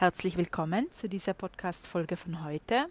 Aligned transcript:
Herzlich 0.00 0.38
willkommen 0.38 0.90
zu 0.92 1.10
dieser 1.10 1.34
Podcast-Folge 1.34 2.16
von 2.16 2.42
heute. 2.42 2.86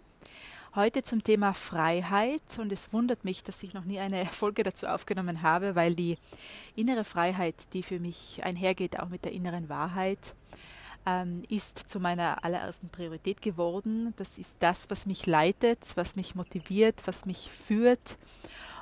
Heute 0.76 1.02
zum 1.02 1.24
Thema 1.24 1.54
Freiheit 1.54 2.40
und 2.56 2.70
es 2.70 2.92
wundert 2.92 3.24
mich, 3.24 3.42
dass 3.42 3.64
ich 3.64 3.74
noch 3.74 3.84
nie 3.84 3.98
eine 3.98 4.26
Folge 4.30 4.62
dazu 4.62 4.86
aufgenommen 4.86 5.42
habe, 5.42 5.74
weil 5.74 5.96
die 5.96 6.18
innere 6.76 7.02
Freiheit, 7.02 7.56
die 7.72 7.82
für 7.82 7.98
mich 7.98 8.44
einhergeht, 8.44 9.00
auch 9.00 9.08
mit 9.08 9.24
der 9.24 9.32
inneren 9.32 9.68
Wahrheit, 9.68 10.36
ähm, 11.04 11.42
ist 11.48 11.78
zu 11.90 11.98
meiner 11.98 12.44
allerersten 12.44 12.90
Priorität 12.90 13.42
geworden. 13.42 14.14
Das 14.16 14.38
ist 14.38 14.58
das, 14.60 14.88
was 14.88 15.04
mich 15.04 15.26
leitet, 15.26 15.80
was 15.96 16.14
mich 16.14 16.36
motiviert, 16.36 17.02
was 17.06 17.26
mich 17.26 17.50
führt. 17.50 18.18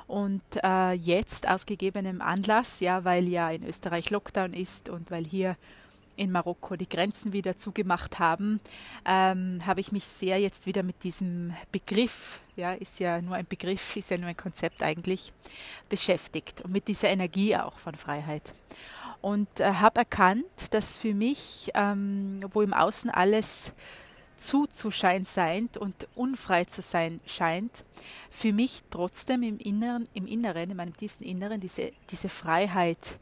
Und 0.05 0.43
äh, 0.63 0.91
jetzt 0.91 1.49
aus 1.49 1.65
gegebenem 1.65 2.21
Anlass, 2.21 2.79
ja, 2.79 3.03
weil 3.03 3.27
ja 3.27 3.49
in 3.49 3.63
Österreich 3.63 4.11
Lockdown 4.11 4.53
ist 4.53 4.87
und 4.87 5.09
weil 5.09 5.25
hier 5.25 5.57
in 6.19 6.31
Marokko 6.31 6.75
die 6.75 6.89
Grenzen 6.89 7.31
wieder 7.31 7.57
zugemacht 7.57 8.19
haben, 8.19 8.59
ähm, 9.05 9.61
habe 9.65 9.79
ich 9.79 9.91
mich 9.91 10.03
sehr 10.03 10.37
jetzt 10.37 10.65
wieder 10.65 10.83
mit 10.83 11.03
diesem 11.03 11.53
Begriff, 11.71 12.41
ja, 12.57 12.73
ist 12.73 12.99
ja 12.99 13.21
nur 13.21 13.35
ein 13.35 13.47
Begriff, 13.47 13.95
ist 13.95 14.11
ja 14.11 14.17
nur 14.17 14.27
ein 14.27 14.37
Konzept 14.37 14.83
eigentlich, 14.83 15.31
beschäftigt 15.87 16.61
und 16.61 16.71
mit 16.71 16.87
dieser 16.87 17.07
Energie 17.07 17.55
auch 17.55 17.79
von 17.79 17.95
Freiheit. 17.95 18.53
Und 19.21 19.59
äh, 19.59 19.73
habe 19.73 19.99
erkannt, 19.99 20.45
dass 20.71 20.97
für 20.97 21.13
mich, 21.13 21.71
ähm, 21.73 22.39
wo 22.51 22.61
im 22.61 22.73
Außen 22.73 23.09
alles 23.09 23.73
zuzuschein 24.35 25.25
scheint 25.25 25.77
und 25.77 26.07
unfrei 26.15 26.65
zu 26.65 26.81
sein 26.81 27.19
scheint, 27.25 27.83
für 28.29 28.53
mich 28.53 28.83
trotzdem 28.89 29.43
im 29.43 29.57
Inneren, 29.57 30.07
im 30.13 30.27
Inneren, 30.27 30.69
in 30.69 30.77
meinem 30.77 30.95
tiefsten 30.95 31.23
Inneren 31.23 31.59
diese, 31.59 31.91
diese 32.09 32.29
Freiheit 32.29 33.19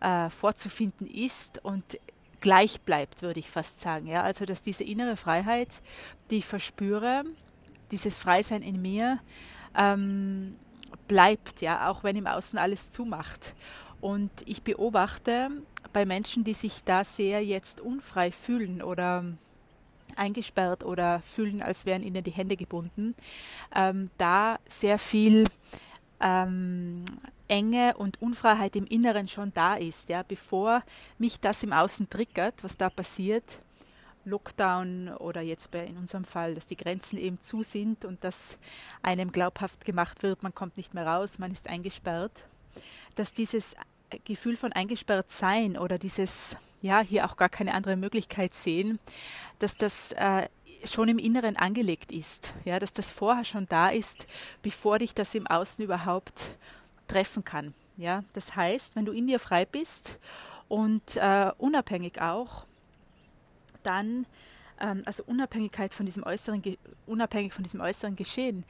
äh, 0.00 0.28
vorzufinden 0.30 1.06
ist 1.06 1.64
und 1.64 1.98
gleich 2.40 2.80
bleibt, 2.80 3.22
würde 3.22 3.40
ich 3.40 3.50
fast 3.50 3.80
sagen. 3.80 4.06
Ja? 4.06 4.22
Also 4.22 4.44
dass 4.44 4.62
diese 4.62 4.84
innere 4.84 5.16
Freiheit, 5.16 5.68
die 6.30 6.38
ich 6.38 6.46
verspüre, 6.46 7.24
dieses 7.90 8.18
Freisein 8.18 8.62
in 8.62 8.80
mir, 8.80 9.18
ähm, 9.76 10.56
bleibt, 11.06 11.60
ja, 11.60 11.90
auch 11.90 12.04
wenn 12.04 12.16
im 12.16 12.26
Außen 12.26 12.58
alles 12.58 12.90
zumacht. 12.90 13.54
Und 14.00 14.30
ich 14.46 14.62
beobachte 14.62 15.50
bei 15.92 16.06
Menschen, 16.06 16.44
die 16.44 16.54
sich 16.54 16.84
da 16.84 17.04
sehr 17.04 17.44
jetzt 17.44 17.80
unfrei 17.80 18.30
fühlen 18.30 18.82
oder 18.82 19.24
eingesperrt 20.16 20.84
oder 20.84 21.20
fühlen, 21.20 21.62
als 21.62 21.86
wären 21.86 22.02
ihnen 22.02 22.24
die 22.24 22.30
Hände 22.30 22.56
gebunden, 22.56 23.14
ähm, 23.74 24.10
da 24.18 24.58
sehr 24.68 24.98
viel 24.98 25.44
ähm, 26.20 27.04
Enge 27.48 27.96
und 27.96 28.20
Unfreiheit 28.22 28.76
im 28.76 28.86
Inneren 28.86 29.28
schon 29.28 29.52
da 29.54 29.74
ist, 29.74 30.08
ja, 30.08 30.22
bevor 30.22 30.82
mich 31.18 31.40
das 31.40 31.62
im 31.62 31.72
Außen 31.72 32.08
triggert, 32.08 32.62
was 32.62 32.76
da 32.76 32.90
passiert, 32.90 33.58
Lockdown 34.24 35.08
oder 35.18 35.40
jetzt 35.40 35.70
bei, 35.70 35.86
in 35.86 35.96
unserem 35.96 36.24
Fall, 36.24 36.54
dass 36.54 36.66
die 36.66 36.76
Grenzen 36.76 37.18
eben 37.18 37.40
zu 37.40 37.62
sind 37.62 38.04
und 38.04 38.22
dass 38.22 38.58
einem 39.02 39.32
glaubhaft 39.32 39.84
gemacht 39.84 40.22
wird, 40.22 40.42
man 40.42 40.54
kommt 40.54 40.76
nicht 40.76 40.92
mehr 40.92 41.06
raus, 41.06 41.38
man 41.38 41.50
ist 41.50 41.68
eingesperrt 41.68 42.44
dass 43.18 43.32
dieses 43.32 43.74
Gefühl 44.24 44.56
von 44.56 44.72
eingesperrt 44.72 45.30
sein 45.30 45.76
oder 45.76 45.98
dieses, 45.98 46.56
ja, 46.80 47.00
hier 47.00 47.26
auch 47.26 47.36
gar 47.36 47.48
keine 47.48 47.74
andere 47.74 47.96
Möglichkeit 47.96 48.54
sehen, 48.54 48.98
dass 49.58 49.76
das 49.76 50.12
äh, 50.12 50.48
schon 50.84 51.08
im 51.08 51.18
Inneren 51.18 51.56
angelegt 51.56 52.12
ist, 52.12 52.54
ja, 52.64 52.78
dass 52.78 52.92
das 52.92 53.10
vorher 53.10 53.44
schon 53.44 53.66
da 53.66 53.88
ist, 53.88 54.26
bevor 54.62 54.98
dich 54.98 55.14
das 55.14 55.34
im 55.34 55.46
Außen 55.46 55.84
überhaupt 55.84 56.52
treffen 57.08 57.44
kann. 57.44 57.74
Ja, 57.96 58.22
das 58.32 58.54
heißt, 58.54 58.94
wenn 58.94 59.04
du 59.04 59.12
in 59.12 59.26
dir 59.26 59.40
frei 59.40 59.64
bist 59.64 60.18
und 60.68 61.16
äh, 61.16 61.50
unabhängig 61.58 62.20
auch, 62.20 62.66
dann 63.82 64.26
ähm, 64.80 65.02
also 65.04 65.24
Unabhängigkeit 65.24 65.94
von 65.94 66.06
diesem 66.06 66.22
äußeren, 66.22 66.62
unabhängig 67.06 67.52
von 67.52 67.64
diesem 67.64 67.80
äußeren 67.80 68.16
Geschehen, 68.16 68.64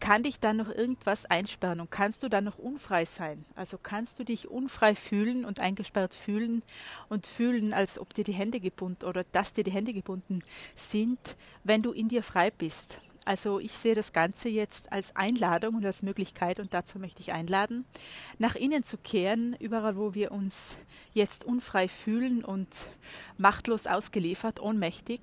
kann 0.00 0.22
dich 0.22 0.40
dann 0.40 0.56
noch 0.56 0.70
irgendwas 0.70 1.26
einsperren 1.26 1.80
und 1.80 1.90
kannst 1.90 2.22
du 2.22 2.28
dann 2.28 2.44
noch 2.44 2.58
unfrei 2.58 3.04
sein? 3.04 3.44
Also 3.54 3.76
kannst 3.76 4.18
du 4.18 4.24
dich 4.24 4.48
unfrei 4.48 4.94
fühlen 4.94 5.44
und 5.44 5.60
eingesperrt 5.60 6.14
fühlen 6.14 6.62
und 7.10 7.26
fühlen, 7.26 7.74
als 7.74 7.98
ob 7.98 8.14
dir 8.14 8.24
die 8.24 8.32
Hände 8.32 8.60
gebunden 8.60 9.04
oder 9.04 9.24
dass 9.24 9.52
dir 9.52 9.62
die 9.62 9.72
Hände 9.72 9.92
gebunden 9.92 10.40
sind, 10.74 11.36
wenn 11.64 11.82
du 11.82 11.92
in 11.92 12.08
dir 12.08 12.22
frei 12.22 12.50
bist? 12.50 13.00
Also 13.30 13.60
ich 13.60 13.70
sehe 13.70 13.94
das 13.94 14.12
Ganze 14.12 14.48
jetzt 14.48 14.90
als 14.90 15.14
Einladung 15.14 15.76
und 15.76 15.86
als 15.86 16.02
Möglichkeit 16.02 16.58
und 16.58 16.74
dazu 16.74 16.98
möchte 16.98 17.20
ich 17.20 17.32
einladen, 17.32 17.84
nach 18.40 18.56
innen 18.56 18.82
zu 18.82 18.98
kehren, 18.98 19.54
überall 19.60 19.96
wo 19.96 20.14
wir 20.14 20.32
uns 20.32 20.78
jetzt 21.14 21.44
unfrei 21.44 21.86
fühlen 21.86 22.44
und 22.44 22.88
machtlos 23.38 23.86
ausgeliefert, 23.86 24.58
ohnmächtig 24.58 25.20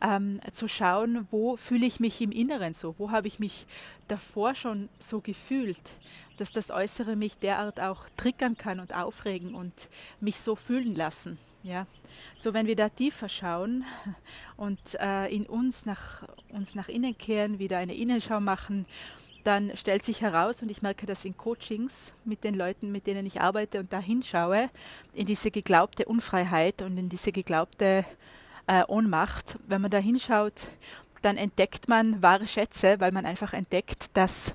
ähm, 0.00 0.40
zu 0.52 0.66
schauen, 0.66 1.28
wo 1.30 1.56
fühle 1.56 1.86
ich 1.86 2.00
mich 2.00 2.20
im 2.20 2.32
Inneren 2.32 2.74
so, 2.74 2.96
wo 2.98 3.12
habe 3.12 3.28
ich 3.28 3.38
mich 3.38 3.68
davor 4.08 4.56
schon 4.56 4.88
so 4.98 5.20
gefühlt, 5.20 5.98
dass 6.36 6.50
das 6.50 6.72
Äußere 6.72 7.14
mich 7.14 7.38
derart 7.38 7.78
auch 7.78 8.08
triggern 8.16 8.56
kann 8.56 8.80
und 8.80 8.92
aufregen 8.92 9.54
und 9.54 9.88
mich 10.18 10.40
so 10.40 10.56
fühlen 10.56 10.96
lassen. 10.96 11.38
Ja, 11.62 11.86
so 12.38 12.54
wenn 12.54 12.66
wir 12.66 12.76
da 12.76 12.88
tiefer 12.88 13.28
schauen 13.28 13.84
und 14.56 14.80
äh, 14.98 15.26
in 15.26 15.44
uns 15.44 15.84
nach 15.84 16.22
uns 16.52 16.74
nach 16.74 16.88
innen 16.88 17.16
kehren, 17.18 17.58
wieder 17.58 17.76
eine 17.76 17.94
Innenschau 17.94 18.40
machen, 18.40 18.86
dann 19.44 19.76
stellt 19.76 20.04
sich 20.04 20.20
heraus, 20.20 20.62
und 20.62 20.70
ich 20.70 20.82
merke 20.82 21.06
das 21.06 21.24
in 21.24 21.36
Coachings 21.36 22.12
mit 22.24 22.44
den 22.44 22.54
Leuten, 22.54 22.92
mit 22.92 23.06
denen 23.06 23.26
ich 23.26 23.40
arbeite 23.40 23.80
und 23.80 23.92
da 23.92 24.00
hinschaue, 24.00 24.70
in 25.14 25.26
diese 25.26 25.50
geglaubte 25.50 26.04
Unfreiheit 26.06 26.82
und 26.82 26.96
in 26.98 27.08
diese 27.08 27.32
geglaubte 27.32 28.04
äh, 28.66 28.82
Ohnmacht. 28.88 29.58
Wenn 29.66 29.82
man 29.82 29.90
da 29.90 29.98
hinschaut, 29.98 30.68
dann 31.22 31.36
entdeckt 31.36 31.88
man 31.88 32.22
wahre 32.22 32.46
Schätze, 32.46 33.00
weil 33.00 33.12
man 33.12 33.26
einfach 33.26 33.52
entdeckt, 33.52 34.16
dass 34.16 34.54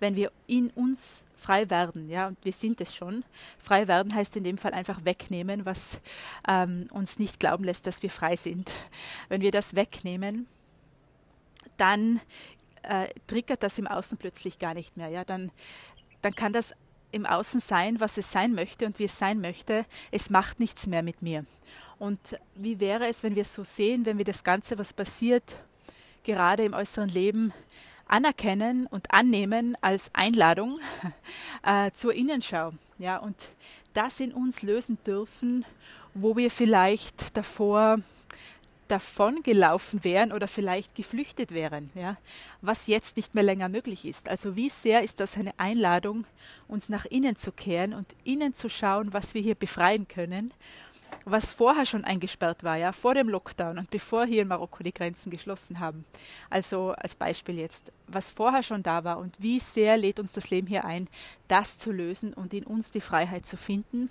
wenn 0.00 0.16
wir 0.16 0.32
in 0.46 0.70
uns 0.70 1.24
frei 1.40 1.68
werden, 1.70 2.08
ja, 2.08 2.28
und 2.28 2.38
wir 2.44 2.52
sind 2.52 2.80
es 2.80 2.94
schon, 2.94 3.24
frei 3.58 3.88
werden 3.88 4.14
heißt 4.14 4.36
in 4.36 4.44
dem 4.44 4.58
Fall 4.58 4.72
einfach 4.72 5.04
wegnehmen, 5.04 5.64
was 5.64 6.00
ähm, 6.46 6.88
uns 6.92 7.18
nicht 7.18 7.40
glauben 7.40 7.64
lässt, 7.64 7.86
dass 7.86 8.02
wir 8.02 8.10
frei 8.10 8.36
sind. 8.36 8.72
Wenn 9.28 9.40
wir 9.40 9.50
das 9.50 9.74
wegnehmen, 9.74 10.46
dann 11.76 12.20
äh, 12.82 13.08
triggert 13.26 13.62
das 13.62 13.78
im 13.78 13.86
Außen 13.86 14.18
plötzlich 14.18 14.58
gar 14.58 14.74
nicht 14.74 14.96
mehr, 14.96 15.08
ja, 15.08 15.24
dann, 15.24 15.50
dann 16.22 16.34
kann 16.34 16.52
das 16.52 16.74
im 17.12 17.26
Außen 17.26 17.60
sein, 17.60 18.00
was 18.00 18.18
es 18.18 18.30
sein 18.30 18.52
möchte 18.52 18.86
und 18.86 18.98
wie 18.98 19.04
es 19.04 19.18
sein 19.18 19.40
möchte. 19.40 19.84
Es 20.10 20.30
macht 20.30 20.60
nichts 20.60 20.86
mehr 20.86 21.02
mit 21.02 21.22
mir. 21.22 21.44
Und 21.98 22.20
wie 22.54 22.80
wäre 22.80 23.08
es, 23.08 23.22
wenn 23.22 23.34
wir 23.34 23.42
es 23.42 23.54
so 23.54 23.64
sehen, 23.64 24.06
wenn 24.06 24.16
wir 24.16 24.24
das 24.24 24.44
Ganze, 24.44 24.78
was 24.78 24.92
passiert, 24.92 25.58
gerade 26.22 26.64
im 26.64 26.72
äußeren 26.72 27.08
Leben, 27.08 27.52
anerkennen 28.10 28.86
und 28.86 29.12
annehmen 29.12 29.76
als 29.80 30.10
Einladung 30.12 30.80
äh, 31.62 31.90
zur 31.92 32.14
Innenschau. 32.14 32.72
Ja, 32.98 33.18
und 33.18 33.36
das 33.92 34.20
in 34.20 34.32
uns 34.32 34.62
lösen 34.62 34.98
dürfen, 35.06 35.64
wo 36.14 36.36
wir 36.36 36.50
vielleicht 36.50 37.36
davor 37.36 37.98
davon 38.88 39.42
gelaufen 39.44 40.02
wären 40.02 40.32
oder 40.32 40.48
vielleicht 40.48 40.96
geflüchtet 40.96 41.52
wären, 41.52 41.90
ja, 41.94 42.16
was 42.60 42.88
jetzt 42.88 43.16
nicht 43.16 43.36
mehr 43.36 43.44
länger 43.44 43.68
möglich 43.68 44.04
ist. 44.04 44.28
Also 44.28 44.56
wie 44.56 44.68
sehr 44.68 45.02
ist 45.02 45.20
das 45.20 45.36
eine 45.36 45.52
Einladung, 45.58 46.26
uns 46.66 46.88
nach 46.88 47.04
innen 47.04 47.36
zu 47.36 47.52
kehren 47.52 47.94
und 47.94 48.16
innen 48.24 48.52
zu 48.52 48.68
schauen, 48.68 49.12
was 49.12 49.34
wir 49.34 49.42
hier 49.42 49.54
befreien 49.54 50.08
können 50.08 50.52
was 51.24 51.50
vorher 51.50 51.84
schon 51.86 52.04
eingesperrt 52.04 52.64
war, 52.64 52.76
ja, 52.76 52.92
vor 52.92 53.14
dem 53.14 53.28
Lockdown 53.28 53.78
und 53.78 53.90
bevor 53.90 54.26
hier 54.26 54.42
in 54.42 54.48
Marokko 54.48 54.82
die 54.82 54.94
Grenzen 54.94 55.30
geschlossen 55.30 55.80
haben. 55.80 56.04
Also 56.48 56.92
als 56.92 57.14
Beispiel 57.14 57.58
jetzt, 57.58 57.92
was 58.06 58.30
vorher 58.30 58.62
schon 58.62 58.82
da 58.82 59.04
war 59.04 59.18
und 59.18 59.34
wie 59.38 59.60
sehr 59.60 59.96
lädt 59.96 60.18
uns 60.18 60.32
das 60.32 60.50
Leben 60.50 60.66
hier 60.66 60.84
ein, 60.84 61.08
das 61.48 61.78
zu 61.78 61.92
lösen 61.92 62.32
und 62.32 62.54
in 62.54 62.64
uns 62.64 62.90
die 62.90 63.00
Freiheit 63.00 63.46
zu 63.46 63.56
finden 63.56 64.10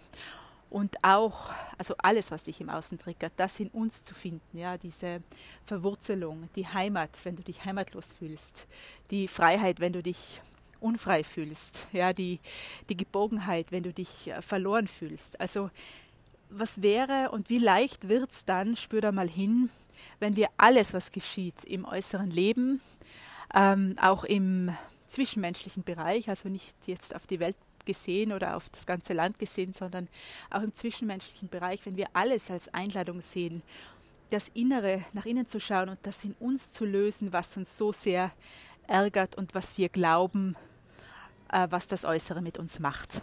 und 0.69 1.03
auch, 1.03 1.49
also 1.77 1.95
alles, 1.97 2.31
was 2.31 2.43
dich 2.43 2.61
im 2.61 2.69
Außen 2.69 2.99
triggert, 2.99 3.33
das 3.37 3.59
in 3.59 3.69
uns 3.69 4.03
zu 4.03 4.13
finden, 4.13 4.57
ja, 4.57 4.77
diese 4.77 5.21
Verwurzelung, 5.65 6.49
die 6.55 6.67
Heimat, 6.67 7.09
wenn 7.23 7.35
du 7.35 7.43
dich 7.43 7.65
heimatlos 7.65 8.13
fühlst, 8.13 8.67
die 9.09 9.27
Freiheit, 9.27 9.79
wenn 9.79 9.93
du 9.93 10.03
dich 10.03 10.41
unfrei 10.79 11.23
fühlst, 11.23 11.87
ja, 11.91 12.13
die, 12.13 12.39
die 12.87 12.97
Geborgenheit, 12.97 13.71
wenn 13.71 13.83
du 13.83 13.91
dich 13.91 14.27
äh, 14.27 14.41
verloren 14.41 14.87
fühlst. 14.87 15.39
Also 15.41 15.71
was 16.49 16.81
wäre 16.81 17.31
und 17.31 17.49
wie 17.49 17.59
leicht 17.59 18.07
wird 18.07 18.31
es 18.31 18.45
dann, 18.45 18.75
spür 18.75 19.01
da 19.01 19.11
mal 19.11 19.29
hin, 19.29 19.69
wenn 20.19 20.35
wir 20.35 20.47
alles, 20.57 20.93
was 20.93 21.11
geschieht 21.11 21.63
im 21.65 21.85
äußeren 21.85 22.29
Leben, 22.29 22.81
ähm, 23.53 23.95
auch 24.01 24.23
im 24.23 24.71
zwischenmenschlichen 25.07 25.83
Bereich, 25.83 26.29
also 26.29 26.49
nicht 26.49 26.75
jetzt 26.85 27.15
auf 27.15 27.27
die 27.27 27.39
Welt 27.39 27.57
gesehen 27.85 28.33
oder 28.33 28.55
auf 28.55 28.69
das 28.69 28.85
ganze 28.85 29.13
Land 29.13 29.39
gesehen, 29.39 29.73
sondern 29.73 30.07
auch 30.49 30.61
im 30.61 30.73
zwischenmenschlichen 30.73 31.49
Bereich, 31.49 31.85
wenn 31.85 31.97
wir 31.97 32.07
alles 32.13 32.51
als 32.51 32.71
Einladung 32.73 33.21
sehen, 33.21 33.63
das 34.29 34.49
Innere 34.49 35.03
nach 35.13 35.25
innen 35.25 35.47
zu 35.47 35.59
schauen 35.59 35.89
und 35.89 35.99
das 36.03 36.23
in 36.23 36.33
uns 36.39 36.71
zu 36.71 36.85
lösen, 36.85 37.33
was 37.33 37.57
uns 37.57 37.77
so 37.77 37.91
sehr 37.91 38.31
ärgert 38.87 39.35
und 39.35 39.55
was 39.55 39.77
wir 39.77 39.89
glauben, 39.89 40.55
äh, 41.51 41.67
was 41.69 41.87
das 41.87 42.05
Äußere 42.05 42.41
mit 42.41 42.59
uns 42.59 42.79
macht. 42.79 43.21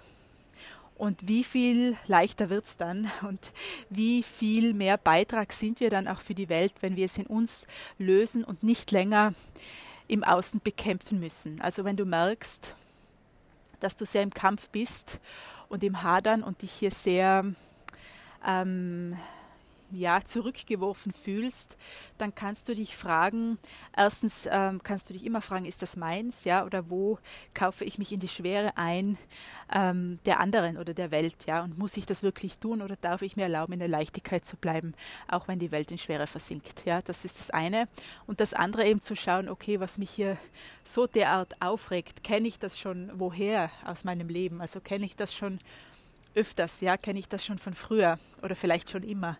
Und 0.96 1.28
wie 1.28 1.44
viel 1.44 1.96
leichter 2.06 2.48
wird 2.48 2.64
es 2.64 2.76
dann 2.76 3.10
und 3.28 3.52
wie 3.90 4.22
viel 4.22 4.72
mehr 4.72 4.96
Beitrag 4.96 5.52
sind 5.52 5.80
wir 5.80 5.90
dann 5.90 6.08
auch 6.08 6.20
für 6.20 6.34
die 6.34 6.48
Welt, 6.48 6.74
wenn 6.80 6.96
wir 6.96 7.06
es 7.06 7.18
in 7.18 7.26
uns 7.26 7.66
lösen 7.98 8.44
und 8.44 8.62
nicht 8.62 8.90
länger 8.90 9.34
im 10.08 10.24
Außen 10.24 10.60
bekämpfen 10.62 11.20
müssen. 11.20 11.60
Also 11.60 11.84
wenn 11.84 11.96
du 11.96 12.06
merkst, 12.06 12.74
dass 13.80 13.96
du 13.96 14.06
sehr 14.06 14.22
im 14.22 14.32
Kampf 14.32 14.68
bist 14.70 15.18
und 15.68 15.84
im 15.84 16.02
Hadern 16.02 16.42
und 16.42 16.62
dich 16.62 16.72
hier 16.72 16.90
sehr 16.90 17.44
ähm, 18.46 19.16
ja, 19.90 20.20
zurückgeworfen 20.20 21.12
fühlst, 21.12 21.76
dann 22.18 22.34
kannst 22.34 22.68
du 22.68 22.74
dich 22.74 22.96
fragen, 22.96 23.58
erstens 23.96 24.48
ähm, 24.50 24.82
kannst 24.82 25.08
du 25.08 25.12
dich 25.12 25.24
immer 25.24 25.40
fragen, 25.40 25.64
ist 25.64 25.82
das 25.82 25.96
meins, 25.96 26.44
ja, 26.44 26.64
oder 26.64 26.90
wo 26.90 27.18
kaufe 27.54 27.84
ich 27.84 27.98
mich 27.98 28.12
in 28.12 28.20
die 28.20 28.28
Schwere 28.28 28.76
ein 28.76 29.18
ähm, 29.72 30.18
der 30.26 30.40
anderen 30.40 30.76
oder 30.76 30.94
der 30.94 31.10
Welt, 31.10 31.46
ja, 31.46 31.62
und 31.62 31.78
muss 31.78 31.96
ich 31.96 32.06
das 32.06 32.22
wirklich 32.22 32.58
tun 32.58 32.82
oder 32.82 32.96
darf 32.96 33.22
ich 33.22 33.36
mir 33.36 33.44
erlauben, 33.44 33.74
in 33.74 33.78
der 33.78 33.88
Leichtigkeit 33.88 34.44
zu 34.44 34.56
bleiben, 34.56 34.94
auch 35.28 35.48
wenn 35.48 35.58
die 35.58 35.70
Welt 35.70 35.90
in 35.90 35.98
Schwere 35.98 36.26
versinkt, 36.26 36.84
ja, 36.84 37.02
das 37.02 37.24
ist 37.24 37.38
das 37.38 37.50
eine. 37.50 37.88
Und 38.26 38.40
das 38.40 38.54
andere 38.54 38.86
eben 38.86 39.02
zu 39.02 39.16
schauen, 39.16 39.48
okay, 39.48 39.80
was 39.80 39.98
mich 39.98 40.10
hier 40.10 40.36
so 40.84 41.06
derart 41.06 41.60
aufregt, 41.60 42.24
kenne 42.24 42.48
ich 42.48 42.58
das 42.58 42.78
schon 42.78 43.10
woher 43.14 43.70
aus 43.84 44.04
meinem 44.04 44.28
Leben, 44.28 44.60
also 44.60 44.80
kenne 44.80 45.04
ich 45.04 45.16
das 45.16 45.34
schon 45.34 45.58
öfters, 46.36 46.80
ja, 46.80 46.96
kenne 46.96 47.18
ich 47.18 47.28
das 47.28 47.44
schon 47.44 47.58
von 47.58 47.74
früher 47.74 48.18
oder 48.42 48.54
vielleicht 48.54 48.90
schon 48.90 49.02
immer 49.02 49.38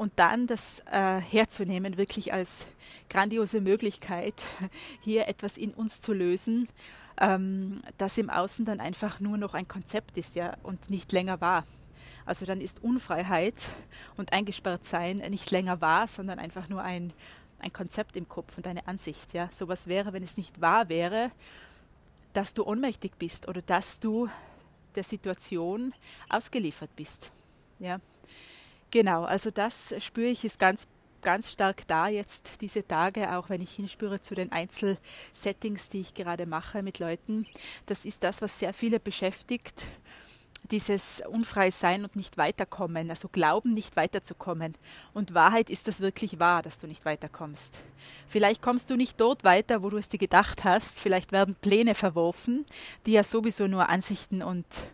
und 0.00 0.14
dann 0.16 0.46
das 0.46 0.82
äh, 0.90 1.20
herzunehmen, 1.20 1.98
wirklich 1.98 2.32
als 2.32 2.66
grandiose 3.10 3.60
Möglichkeit, 3.60 4.46
hier 5.02 5.28
etwas 5.28 5.58
in 5.58 5.74
uns 5.74 6.00
zu 6.00 6.14
lösen, 6.14 6.70
ähm, 7.18 7.82
das 7.98 8.16
im 8.16 8.30
Außen 8.30 8.64
dann 8.64 8.80
einfach 8.80 9.20
nur 9.20 9.36
noch 9.36 9.52
ein 9.52 9.68
Konzept 9.68 10.16
ist, 10.16 10.36
ja, 10.36 10.56
und 10.62 10.88
nicht 10.88 11.12
länger 11.12 11.42
war. 11.42 11.66
Also 12.24 12.46
dann 12.46 12.62
ist 12.62 12.82
Unfreiheit 12.82 13.56
und 14.16 14.32
eingesperrt 14.32 14.86
sein 14.86 15.16
nicht 15.16 15.50
länger 15.50 15.82
wahr, 15.82 16.06
sondern 16.06 16.38
einfach 16.38 16.70
nur 16.70 16.80
ein, 16.80 17.12
ein 17.58 17.70
Konzept 17.70 18.16
im 18.16 18.26
Kopf 18.26 18.56
und 18.56 18.66
eine 18.66 18.88
Ansicht. 18.88 19.34
Ja. 19.34 19.50
Sowas 19.52 19.86
wäre, 19.86 20.14
wenn 20.14 20.22
es 20.22 20.38
nicht 20.38 20.62
wahr 20.62 20.88
wäre, 20.88 21.30
dass 22.32 22.54
du 22.54 22.64
ohnmächtig 22.64 23.18
bist 23.18 23.48
oder 23.48 23.60
dass 23.60 24.00
du 24.00 24.30
der 24.94 25.04
Situation 25.04 25.92
ausgeliefert 26.30 26.96
bist. 26.96 27.30
Ja. 27.78 28.00
Genau, 28.90 29.24
also 29.24 29.50
das 29.50 29.94
spüre 30.00 30.28
ich 30.28 30.44
ist 30.44 30.58
ganz 30.58 30.86
ganz 31.22 31.50
stark 31.50 31.86
da 31.86 32.08
jetzt 32.08 32.60
diese 32.60 32.86
Tage, 32.86 33.36
auch 33.36 33.50
wenn 33.50 33.60
ich 33.60 33.72
hinspüre 33.72 34.20
zu 34.20 34.34
den 34.34 34.52
Einzelsettings, 34.52 35.88
die 35.88 36.00
ich 36.00 36.14
gerade 36.14 36.46
mache 36.46 36.82
mit 36.82 36.98
Leuten. 36.98 37.46
Das 37.86 38.04
ist 38.04 38.24
das, 38.24 38.42
was 38.42 38.58
sehr 38.58 38.72
viele 38.72 39.00
beschäftigt. 39.00 39.86
Dieses 40.70 41.22
unfrei 41.28 41.70
sein 41.70 42.04
und 42.04 42.14
nicht 42.16 42.38
weiterkommen, 42.38 43.10
also 43.10 43.28
glauben, 43.28 43.74
nicht 43.74 43.96
weiterzukommen. 43.96 44.74
Und 45.12 45.34
Wahrheit 45.34 45.68
ist 45.68 45.88
das 45.88 46.00
wirklich 46.00 46.38
wahr, 46.38 46.62
dass 46.62 46.78
du 46.78 46.86
nicht 46.86 47.04
weiterkommst. 47.04 47.82
Vielleicht 48.28 48.62
kommst 48.62 48.88
du 48.90 48.96
nicht 48.96 49.20
dort 49.20 49.42
weiter, 49.42 49.82
wo 49.82 49.90
du 49.90 49.96
es 49.96 50.08
dir 50.08 50.18
gedacht 50.18 50.64
hast. 50.64 50.98
Vielleicht 51.00 51.32
werden 51.32 51.56
Pläne 51.60 51.94
verworfen, 51.94 52.66
die 53.04 53.12
ja 53.12 53.24
sowieso 53.24 53.66
nur 53.66 53.88
Ansichten 53.88 54.42
und 54.42 54.86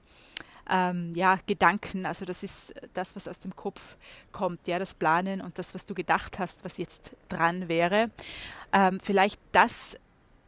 ähm, 0.70 1.14
ja, 1.14 1.38
Gedanken, 1.46 2.06
also 2.06 2.24
das 2.24 2.42
ist 2.42 2.74
das, 2.94 3.14
was 3.16 3.28
aus 3.28 3.38
dem 3.40 3.54
Kopf 3.54 3.96
kommt, 4.32 4.66
ja, 4.66 4.78
das 4.78 4.94
Planen 4.94 5.40
und 5.40 5.58
das, 5.58 5.74
was 5.74 5.86
du 5.86 5.94
gedacht 5.94 6.38
hast, 6.38 6.64
was 6.64 6.78
jetzt 6.78 7.12
dran 7.28 7.68
wäre. 7.68 8.10
Ähm, 8.72 9.00
vielleicht 9.02 9.40
das 9.52 9.96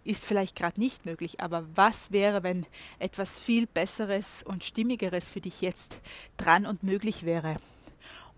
ist 0.04 0.24
vielleicht 0.24 0.56
gerade 0.56 0.80
nicht 0.80 1.04
möglich, 1.04 1.40
aber 1.40 1.66
was 1.74 2.10
wäre, 2.10 2.42
wenn 2.42 2.66
etwas 2.98 3.38
viel 3.38 3.66
Besseres 3.66 4.42
und 4.42 4.64
Stimmigeres 4.64 5.28
für 5.28 5.40
dich 5.40 5.60
jetzt 5.60 6.00
dran 6.38 6.66
und 6.66 6.82
möglich 6.82 7.24
wäre? 7.24 7.56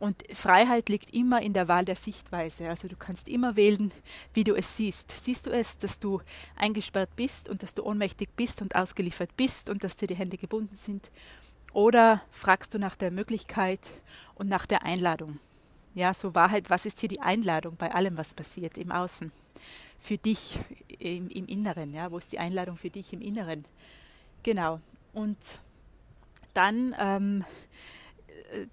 Und 0.01 0.25
Freiheit 0.33 0.89
liegt 0.89 1.13
immer 1.13 1.43
in 1.43 1.53
der 1.53 1.69
Wahl 1.69 1.85
der 1.85 1.95
Sichtweise. 1.95 2.71
Also 2.71 2.89
du 2.89 2.97
kannst 2.97 3.29
immer 3.29 3.55
wählen, 3.55 3.93
wie 4.33 4.45
du 4.45 4.55
es 4.55 4.75
siehst. 4.75 5.11
Siehst 5.11 5.47
du 5.47 5.51
es, 5.51 5.77
dass 5.77 5.99
du 5.99 6.23
eingesperrt 6.57 7.15
bist 7.17 7.51
und 7.51 7.63
dass 7.63 7.75
du 7.75 7.85
ohnmächtig 7.85 8.31
bist 8.35 8.63
und 8.63 8.75
ausgeliefert 8.75 9.37
bist 9.37 9.69
und 9.69 9.85
dass 9.85 9.97
dir 9.97 10.07
die 10.07 10.17
Hände 10.17 10.39
gebunden 10.39 10.75
sind? 10.75 11.11
Oder 11.73 12.23
fragst 12.31 12.75
du 12.75 12.79
nach 12.79 12.97
der 12.97 13.11
Möglichkeit 13.11 13.81
und 14.35 14.49
nach 14.49 14.67
der 14.67 14.85
Einladung? 14.85 15.39
Ja, 15.95 16.15
so 16.15 16.35
Wahrheit, 16.35 16.71
was 16.71 16.87
ist 16.87 17.01
hier 17.01 17.09
die 17.09 17.21
Einladung 17.21 17.77
bei 17.77 17.93
allem, 17.93 18.17
was 18.17 18.35
passiert 18.35 18.79
im 18.79 18.93
Außen? 18.93 19.33
Für 20.01 20.19
dich 20.19 20.59
im, 20.99 21.29
im 21.29 21.47
Inneren, 21.47 21.93
ja, 21.93 22.11
wo 22.11 22.19
ist 22.19 22.33
die 22.33 22.39
Einladung 22.39 22.77
für 22.77 22.91
dich 22.91 23.13
im 23.13 23.21
Inneren? 23.21 23.65
Genau. 24.43 24.81
Und 25.13 25.37
dann, 26.55 26.95
ähm, 26.99 27.45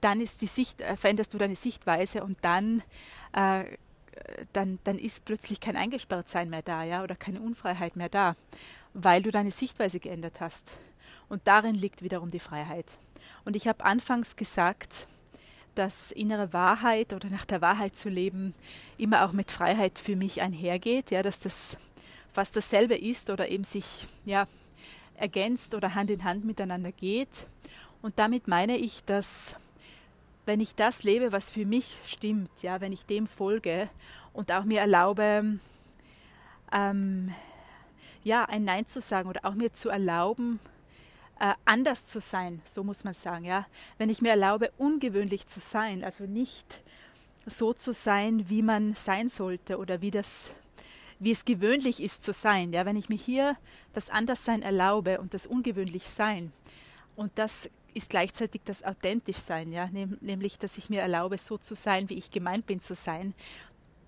dann 0.01 0.21
ist 0.21 0.41
die 0.41 0.47
Sicht, 0.47 0.81
äh, 0.81 0.95
veränderst 0.95 1.33
du 1.33 1.37
deine 1.37 1.55
Sichtweise 1.55 2.23
und 2.23 2.37
dann, 2.43 2.81
äh, 3.33 3.65
dann, 4.53 4.79
dann 4.83 4.97
ist 4.97 5.25
plötzlich 5.25 5.59
kein 5.59 5.75
Eingesperrtsein 5.75 6.49
mehr 6.49 6.61
da, 6.61 6.83
ja, 6.83 7.03
oder 7.03 7.15
keine 7.15 7.41
Unfreiheit 7.41 7.95
mehr 7.95 8.09
da, 8.09 8.35
weil 8.93 9.21
du 9.21 9.31
deine 9.31 9.51
Sichtweise 9.51 9.99
geändert 9.99 10.39
hast. 10.39 10.73
Und 11.29 11.47
darin 11.47 11.75
liegt 11.75 12.01
wiederum 12.01 12.31
die 12.31 12.39
Freiheit. 12.39 12.85
Und 13.45 13.55
ich 13.55 13.67
habe 13.67 13.83
anfangs 13.83 14.35
gesagt, 14.35 15.07
dass 15.75 16.11
innere 16.11 16.53
Wahrheit 16.53 17.13
oder 17.13 17.29
nach 17.29 17.45
der 17.45 17.61
Wahrheit 17.61 17.95
zu 17.95 18.09
leben 18.09 18.53
immer 18.97 19.25
auch 19.25 19.31
mit 19.31 19.51
Freiheit 19.51 19.99
für 19.99 20.15
mich 20.15 20.41
einhergeht, 20.41 21.11
ja, 21.11 21.21
dass 21.21 21.39
das 21.39 21.77
fast 22.33 22.55
dasselbe 22.55 22.95
ist 22.95 23.29
oder 23.29 23.49
eben 23.49 23.63
sich 23.63 24.07
ja, 24.25 24.47
ergänzt 25.15 25.73
oder 25.73 25.95
Hand 25.95 26.09
in 26.09 26.23
Hand 26.23 26.45
miteinander 26.45 26.91
geht. 26.91 27.47
Und 28.01 28.19
damit 28.19 28.47
meine 28.47 28.77
ich, 28.77 29.03
dass 29.03 29.55
wenn 30.45 30.59
ich 30.61 30.75
das 30.75 31.03
lebe, 31.03 31.31
was 31.31 31.51
für 31.51 31.65
mich 31.65 31.97
stimmt, 32.05 32.61
ja, 32.61 32.79
wenn 32.79 32.93
ich 32.93 33.05
dem 33.05 33.27
folge 33.27 33.89
und 34.33 34.51
auch 34.51 34.63
mir 34.63 34.79
erlaube, 34.79 35.59
ähm, 36.71 37.33
ja, 38.23 38.45
ein 38.45 38.63
Nein 38.63 38.87
zu 38.87 39.01
sagen 39.01 39.29
oder 39.29 39.43
auch 39.43 39.55
mir 39.55 39.73
zu 39.73 39.89
erlauben, 39.89 40.59
äh, 41.39 41.53
anders 41.65 42.05
zu 42.07 42.19
sein, 42.19 42.61
so 42.65 42.83
muss 42.83 43.03
man 43.03 43.13
sagen, 43.13 43.45
ja. 43.45 43.65
Wenn 43.97 44.09
ich 44.09 44.21
mir 44.21 44.29
erlaube, 44.29 44.71
ungewöhnlich 44.77 45.47
zu 45.47 45.59
sein, 45.59 46.03
also 46.03 46.25
nicht 46.25 46.81
so 47.45 47.73
zu 47.73 47.93
sein, 47.93 48.49
wie 48.49 48.61
man 48.61 48.95
sein 48.95 49.29
sollte 49.29 49.77
oder 49.77 50.01
wie 50.01 50.11
das 50.11 50.53
wie 51.19 51.31
es 51.31 51.45
gewöhnlich 51.45 52.03
ist 52.03 52.23
zu 52.23 52.31
sein, 52.31 52.73
ja, 52.73 52.85
wenn 52.85 52.95
ich 52.95 53.09
mir 53.09 53.17
hier 53.17 53.57
das 53.93 54.11
Anderssein 54.11 54.61
erlaube 54.61 55.19
und 55.19 55.33
das 55.33 55.47
ungewöhnlich 55.47 56.07
sein 56.07 56.51
und 57.15 57.31
das 57.39 57.71
ist 57.95 58.11
gleichzeitig 58.11 58.61
das 58.63 58.83
authentisch 58.83 59.39
sein, 59.39 59.71
ja, 59.71 59.89
nämlich 60.21 60.59
dass 60.59 60.77
ich 60.77 60.89
mir 60.91 61.01
erlaube, 61.01 61.39
so 61.39 61.57
zu 61.57 61.73
sein, 61.73 62.09
wie 62.09 62.17
ich 62.17 62.29
gemeint 62.29 62.67
bin 62.67 62.79
zu 62.79 62.93
sein. 62.93 63.33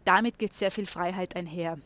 Damit 0.05 0.37
geht 0.37 0.53
sehr 0.53 0.69
viel 0.69 0.85
Freiheit 0.85 1.35
einher. 1.35 1.79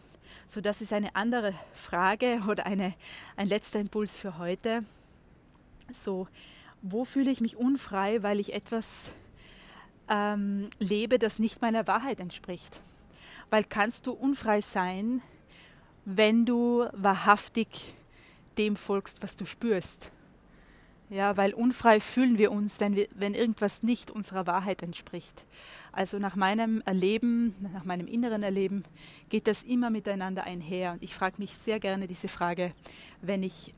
So, 0.50 0.59
das 0.59 0.81
ist 0.81 0.91
eine 0.91 1.15
andere 1.15 1.53
Frage 1.73 2.41
oder 2.47 2.65
eine, 2.65 2.93
ein 3.38 3.47
letzter 3.47 3.79
Impuls 3.79 4.17
für 4.17 4.38
heute. 4.38 4.83
So, 5.91 6.27
wo 6.81 7.05
fühle 7.05 7.31
ich 7.31 7.41
mich 7.41 7.57
unfrei, 7.57 8.23
weil 8.23 8.39
ich 8.39 8.53
etwas 8.53 9.11
ähm, 10.09 10.69
lebe, 10.79 11.19
das 11.19 11.39
nicht 11.39 11.61
meiner 11.61 11.87
Wahrheit 11.87 12.19
entspricht? 12.19 12.81
Weil 13.49 13.63
kannst 13.63 14.07
du 14.07 14.11
unfrei 14.11 14.61
sein, 14.61 15.21
wenn 16.05 16.45
du 16.45 16.85
wahrhaftig 16.93 17.93
dem 18.57 18.75
folgst, 18.75 19.21
was 19.21 19.35
du 19.35 19.45
spürst? 19.45 20.11
Ja, 21.09 21.37
weil 21.37 21.53
unfrei 21.53 21.99
fühlen 21.99 22.37
wir 22.37 22.51
uns, 22.51 22.79
wenn, 22.79 22.95
wir, 22.95 23.07
wenn 23.13 23.35
irgendwas 23.35 23.83
nicht 23.83 24.09
unserer 24.09 24.47
Wahrheit 24.47 24.81
entspricht. 24.81 25.45
Also 25.91 26.17
nach 26.17 26.35
meinem 26.35 26.81
Erleben, 26.85 27.53
nach 27.59 27.83
meinem 27.83 28.07
inneren 28.07 28.41
Erleben 28.41 28.83
geht 29.29 29.45
das 29.45 29.61
immer 29.61 29.91
miteinander 29.91 30.43
einher. 30.45 30.93
Und 30.93 31.03
ich 31.03 31.13
frage 31.13 31.35
mich 31.37 31.55
sehr 31.55 31.79
gerne 31.79 32.07
diese 32.07 32.29
Frage, 32.29 32.73
wenn 33.21 33.43
ich 33.43 33.73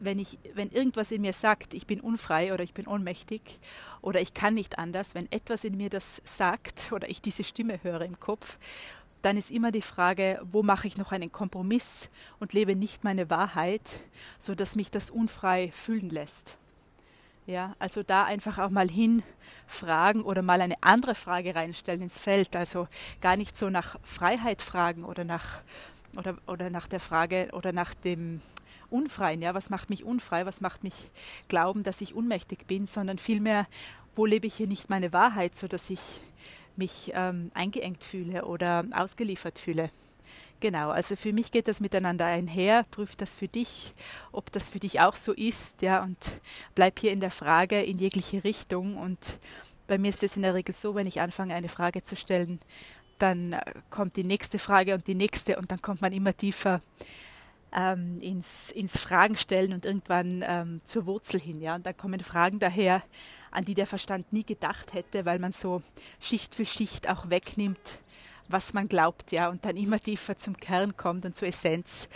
wenn, 0.00 0.18
ich, 0.18 0.38
wenn 0.54 0.70
irgendwas 0.70 1.10
in 1.10 1.22
mir 1.22 1.32
sagt, 1.32 1.74
ich 1.74 1.86
bin 1.86 2.00
unfrei 2.00 2.52
oder 2.52 2.64
ich 2.64 2.74
bin 2.74 2.86
ohnmächtig 2.86 3.60
oder 4.02 4.20
ich 4.20 4.34
kann 4.34 4.54
nicht 4.54 4.78
anders, 4.78 5.14
wenn 5.14 5.30
etwas 5.32 5.64
in 5.64 5.76
mir 5.76 5.90
das 5.90 6.22
sagt 6.24 6.92
oder 6.92 7.08
ich 7.08 7.22
diese 7.22 7.44
Stimme 7.44 7.82
höre 7.82 8.02
im 8.02 8.20
Kopf, 8.20 8.58
dann 9.22 9.36
ist 9.36 9.50
immer 9.50 9.72
die 9.72 9.82
Frage, 9.82 10.40
wo 10.44 10.62
mache 10.62 10.86
ich 10.86 10.98
noch 10.98 11.10
einen 11.10 11.32
Kompromiss 11.32 12.10
und 12.38 12.52
lebe 12.52 12.76
nicht 12.76 13.02
meine 13.02 13.28
Wahrheit, 13.28 13.82
sodass 14.38 14.76
mich 14.76 14.90
das 14.90 15.10
unfrei 15.10 15.72
fühlen 15.72 16.10
lässt. 16.10 16.58
Ja, 17.46 17.74
also 17.78 18.02
da 18.02 18.24
einfach 18.24 18.58
auch 18.58 18.70
mal 18.70 18.88
hinfragen 18.88 20.22
oder 20.22 20.42
mal 20.42 20.60
eine 20.60 20.76
andere 20.80 21.14
Frage 21.14 21.54
reinstellen 21.54 22.02
ins 22.02 22.18
Feld. 22.18 22.56
Also 22.56 22.88
gar 23.20 23.36
nicht 23.36 23.56
so 23.56 23.70
nach 23.70 23.98
Freiheit 24.02 24.62
fragen 24.62 25.04
oder 25.04 25.24
nach, 25.24 25.62
oder, 26.16 26.36
oder 26.46 26.70
nach 26.70 26.88
der 26.88 27.00
Frage 27.00 27.50
oder 27.52 27.72
nach 27.72 27.94
dem 27.94 28.40
Unfreien. 28.90 29.42
Ja, 29.42 29.54
was 29.54 29.70
macht 29.70 29.90
mich 29.90 30.04
unfrei? 30.04 30.46
Was 30.46 30.60
macht 30.60 30.82
mich 30.82 31.10
glauben, 31.48 31.82
dass 31.82 32.00
ich 32.00 32.14
unmächtig 32.14 32.66
bin? 32.66 32.86
Sondern 32.86 33.18
vielmehr, 33.18 33.66
wo 34.14 34.26
lebe 34.26 34.46
ich 34.46 34.54
hier 34.54 34.66
nicht 34.66 34.90
meine 34.90 35.12
Wahrheit, 35.12 35.56
sodass 35.56 35.90
ich 35.90 36.20
mich 36.76 37.12
ähm, 37.14 37.50
eingeengt 37.54 38.04
fühle 38.04 38.44
oder 38.44 38.84
ausgeliefert 38.92 39.58
fühle. 39.58 39.90
Genau, 40.60 40.88
also 40.88 41.16
für 41.16 41.34
mich 41.34 41.52
geht 41.52 41.68
das 41.68 41.80
miteinander 41.80 42.24
einher. 42.24 42.84
Prüf 42.90 43.14
das 43.16 43.34
für 43.34 43.48
dich, 43.48 43.92
ob 44.32 44.50
das 44.52 44.70
für 44.70 44.80
dich 44.80 45.00
auch 45.00 45.16
so 45.16 45.32
ist, 45.32 45.82
ja, 45.82 46.02
und 46.02 46.40
bleib 46.74 46.98
hier 46.98 47.12
in 47.12 47.20
der 47.20 47.30
Frage 47.30 47.82
in 47.82 47.98
jegliche 47.98 48.42
Richtung. 48.42 48.96
Und 48.96 49.38
bei 49.86 49.98
mir 49.98 50.08
ist 50.08 50.22
es 50.22 50.36
in 50.36 50.42
der 50.42 50.54
Regel 50.54 50.74
so, 50.74 50.94
wenn 50.94 51.06
ich 51.06 51.20
anfange, 51.20 51.54
eine 51.54 51.68
Frage 51.68 52.02
zu 52.02 52.16
stellen, 52.16 52.58
dann 53.18 53.52
äh, 53.52 53.60
kommt 53.90 54.16
die 54.16 54.24
nächste 54.24 54.58
Frage 54.58 54.94
und 54.94 55.06
die 55.06 55.14
nächste 55.14 55.58
und 55.58 55.70
dann 55.70 55.82
kommt 55.82 56.00
man 56.00 56.12
immer 56.12 56.36
tiefer 56.36 56.80
ähm, 57.72 58.20
ins, 58.20 58.70
ins 58.70 58.96
Fragen 58.96 59.36
stellen 59.36 59.72
und 59.72 59.84
irgendwann 59.84 60.44
ähm, 60.46 60.80
zur 60.84 61.06
Wurzel 61.06 61.40
hin. 61.40 61.60
Ja? 61.60 61.74
Und 61.74 61.86
dann 61.86 61.96
kommen 61.96 62.20
Fragen 62.20 62.58
daher, 62.58 63.02
an 63.50 63.64
die 63.64 63.74
der 63.74 63.86
Verstand 63.86 64.32
nie 64.32 64.44
gedacht 64.44 64.92
hätte, 64.92 65.24
weil 65.24 65.38
man 65.38 65.52
so 65.52 65.82
Schicht 66.20 66.54
für 66.54 66.66
Schicht 66.66 67.08
auch 67.08 67.30
wegnimmt, 67.30 68.00
was 68.48 68.74
man 68.74 68.88
glaubt, 68.88 69.32
ja, 69.32 69.48
und 69.48 69.64
dann 69.64 69.76
immer 69.76 69.98
tiefer 69.98 70.36
zum 70.36 70.56
Kern 70.56 70.96
kommt 70.96 71.24
und 71.24 71.36
zur 71.36 71.48
Essenz 71.48 72.08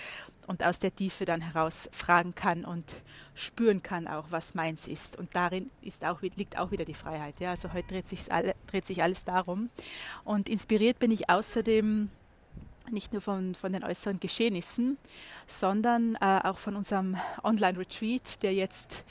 und 0.46 0.64
aus 0.64 0.80
der 0.80 0.94
Tiefe 0.94 1.24
dann 1.24 1.40
heraus 1.40 1.88
fragen 1.92 2.34
kann 2.34 2.64
und 2.64 2.96
spüren 3.34 3.82
kann 3.82 4.08
auch, 4.08 4.26
was 4.30 4.54
meins 4.54 4.88
ist. 4.88 5.16
Und 5.16 5.34
darin 5.34 5.70
ist 5.80 6.04
auch, 6.04 6.20
liegt 6.22 6.58
auch 6.58 6.72
wieder 6.72 6.84
die 6.84 6.94
Freiheit. 6.94 7.38
Ja? 7.38 7.50
Also 7.50 7.72
heute 7.72 7.94
dreht 7.94 8.06
alle, 8.30 8.54
dreht 8.66 8.84
sich 8.84 9.02
alles 9.02 9.24
darum. 9.24 9.70
Und 10.24 10.48
inspiriert 10.48 10.98
bin 10.98 11.10
ich 11.12 11.30
außerdem 11.30 12.10
nicht 12.90 13.12
nur 13.12 13.22
von, 13.22 13.54
von 13.54 13.72
den 13.72 13.84
äußeren 13.84 14.20
Geschehnissen, 14.20 14.98
sondern 15.46 16.16
äh, 16.20 16.40
auch 16.44 16.58
von 16.58 16.76
unserem 16.76 17.16
Online-Retreat, 17.42 18.42
der 18.42 18.54
jetzt 18.54 19.04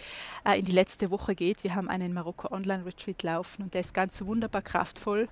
äh, 0.45 0.59
in 0.59 0.65
die 0.65 0.71
letzte 0.71 1.11
Woche 1.11 1.35
geht. 1.35 1.63
Wir 1.63 1.75
haben 1.75 1.89
einen 1.89 2.13
Marokko-Online-Retreat 2.13 3.23
laufen 3.23 3.63
und 3.63 3.73
der 3.73 3.81
ist 3.81 3.93
ganz 3.93 4.23
wunderbar 4.23 4.61
kraftvoll. 4.61 5.29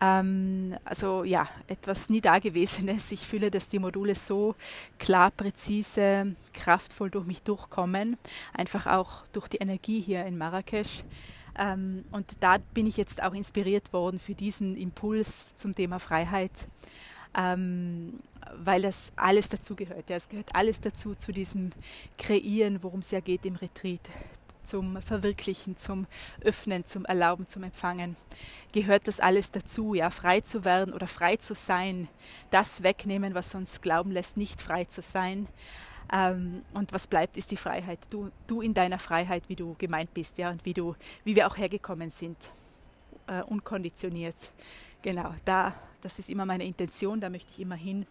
Ähm, 0.00 0.76
also 0.84 1.24
ja, 1.24 1.48
etwas 1.66 2.08
nie 2.08 2.20
Dagewesenes. 2.20 3.12
Ich 3.12 3.26
fühle, 3.26 3.50
dass 3.50 3.68
die 3.68 3.78
Module 3.78 4.14
so 4.14 4.54
klar, 4.98 5.30
präzise, 5.30 6.34
kraftvoll 6.52 7.10
durch 7.10 7.26
mich 7.26 7.42
durchkommen. 7.42 8.16
Einfach 8.52 8.86
auch 8.86 9.24
durch 9.32 9.48
die 9.48 9.58
Energie 9.58 10.00
hier 10.00 10.24
in 10.26 10.36
Marrakesch. 10.36 11.04
Ähm, 11.56 12.04
und 12.10 12.32
da 12.40 12.58
bin 12.58 12.86
ich 12.86 12.96
jetzt 12.96 13.22
auch 13.22 13.34
inspiriert 13.34 13.92
worden 13.92 14.18
für 14.18 14.34
diesen 14.34 14.76
Impuls 14.76 15.54
zum 15.56 15.74
Thema 15.74 16.00
Freiheit. 16.00 16.68
Ähm, 17.36 18.20
weil 18.56 18.82
das 18.82 19.12
alles 19.16 19.48
dazugehört. 19.48 20.10
Ja, 20.10 20.16
es 20.16 20.28
gehört 20.28 20.54
alles 20.54 20.80
dazu, 20.80 21.14
zu 21.14 21.32
diesem 21.32 21.70
Kreieren, 22.18 22.82
worum 22.82 23.00
es 23.00 23.10
ja 23.10 23.20
geht 23.20 23.44
im 23.46 23.56
Retreat 23.56 24.08
zum 24.64 25.00
Verwirklichen, 25.02 25.76
zum 25.76 26.06
Öffnen, 26.40 26.86
zum 26.86 27.04
Erlauben, 27.04 27.46
zum 27.48 27.62
Empfangen, 27.62 28.16
gehört 28.72 29.06
das 29.08 29.20
alles 29.20 29.50
dazu, 29.50 29.94
ja, 29.94 30.10
frei 30.10 30.40
zu 30.40 30.64
werden 30.64 30.92
oder 30.92 31.06
frei 31.06 31.36
zu 31.36 31.54
sein, 31.54 32.08
das 32.50 32.82
wegnehmen, 32.82 33.34
was 33.34 33.54
uns 33.54 33.80
glauben 33.80 34.10
lässt, 34.10 34.36
nicht 34.36 34.60
frei 34.60 34.84
zu 34.84 35.02
sein. 35.02 35.46
Ähm, 36.12 36.62
und 36.74 36.92
was 36.92 37.06
bleibt, 37.06 37.36
ist 37.36 37.50
die 37.50 37.56
Freiheit. 37.56 37.98
Du, 38.10 38.30
du 38.46 38.60
in 38.60 38.74
deiner 38.74 38.98
Freiheit, 38.98 39.44
wie 39.48 39.56
du 39.56 39.74
gemeint 39.78 40.12
bist, 40.12 40.38
ja, 40.38 40.50
und 40.50 40.64
wie 40.64 40.74
du, 40.74 40.94
wie 41.24 41.36
wir 41.36 41.46
auch 41.46 41.56
hergekommen 41.56 42.10
sind, 42.10 42.36
äh, 43.26 43.42
unkonditioniert. 43.42 44.36
Genau, 45.04 45.32
da, 45.44 45.72
das 46.00 46.18
ist 46.18 46.30
immer 46.30 46.46
meine 46.46 46.64
Intention, 46.64 47.20
da 47.20 47.30
möchte 47.30 47.52
ich 47.52 47.60
immer 47.60 47.76
hin. 47.76 48.06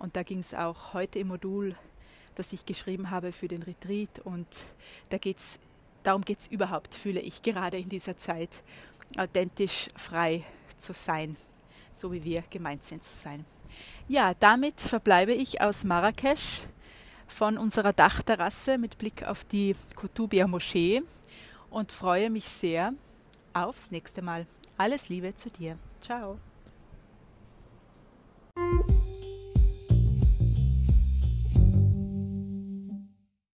Und 0.00 0.16
da 0.16 0.24
ging 0.24 0.40
es 0.40 0.52
auch 0.52 0.94
heute 0.94 1.20
im 1.20 1.28
Modul 1.28 1.76
das 2.38 2.52
ich 2.52 2.64
geschrieben 2.64 3.10
habe 3.10 3.32
für 3.32 3.48
den 3.48 3.62
Retreat. 3.62 4.20
Und 4.20 4.46
da 5.08 5.18
geht 5.18 5.38
es 5.38 5.58
darum 6.02 6.24
geht 6.24 6.40
es 6.40 6.46
überhaupt, 6.46 6.94
fühle 6.94 7.20
ich 7.20 7.42
gerade 7.42 7.76
in 7.76 7.88
dieser 7.88 8.16
Zeit, 8.16 8.62
authentisch 9.16 9.88
frei 9.96 10.44
zu 10.78 10.92
sein, 10.94 11.36
so 11.92 12.12
wie 12.12 12.22
wir 12.24 12.42
gemeint 12.48 12.84
sind 12.84 13.04
zu 13.04 13.14
sein. 13.14 13.44
Ja, 14.06 14.32
damit 14.34 14.80
verbleibe 14.80 15.34
ich 15.34 15.60
aus 15.60 15.84
Marrakesch 15.84 16.62
von 17.26 17.58
unserer 17.58 17.92
Dachterrasse 17.92 18.78
mit 18.78 18.96
Blick 18.96 19.24
auf 19.24 19.44
die 19.44 19.74
Kutubia 19.96 20.46
Moschee 20.46 21.02
und 21.68 21.92
freue 21.92 22.30
mich 22.30 22.44
sehr 22.44 22.94
aufs 23.52 23.90
nächste 23.90 24.22
Mal. 24.22 24.46
Alles 24.78 25.08
Liebe 25.08 25.34
zu 25.34 25.50
dir. 25.50 25.78
Tchau. 26.00 26.40